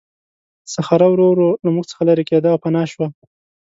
[0.73, 3.07] صخره ورو ورو له موږ څخه لیرې کېده او پناه شوه.